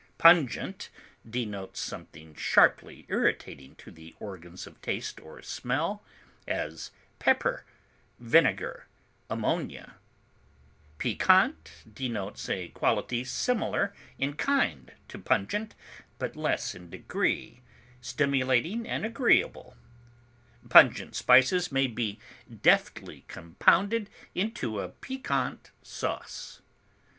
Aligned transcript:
Pungent 0.17 0.89
denotes 1.29 1.79
something 1.79 2.33
sharply 2.33 3.05
irritating 3.07 3.75
to 3.75 3.91
the 3.91 4.15
organs 4.19 4.65
of 4.65 4.81
taste 4.81 5.19
or 5.19 5.43
smell, 5.43 6.01
as 6.47 6.89
pepper, 7.19 7.65
vinegar, 8.17 8.87
ammonia; 9.29 9.97
piquant 10.97 11.83
denotes 11.93 12.49
a 12.49 12.69
quality 12.69 13.23
similar 13.23 13.93
in 14.17 14.33
kind 14.33 14.93
to 15.07 15.19
pungent 15.19 15.75
but 16.17 16.35
less 16.35 16.73
in 16.73 16.89
degree, 16.89 17.61
stimulating 18.01 18.87
and 18.89 19.05
agreeable; 19.05 19.75
pungent 20.67 21.15
spices 21.15 21.71
may 21.71 21.85
be 21.85 22.17
deftly 22.63 23.23
compounded 23.27 24.09
into 24.33 24.79
a 24.81 24.89
piquant 24.89 25.69
sauce. 25.83 26.59